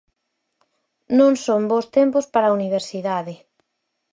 Non 1.19 1.33
son 1.45 1.61
bos 1.71 1.85
tempos 1.97 2.25
para 2.33 2.45
a 2.47 2.55
universidade. 2.59 3.33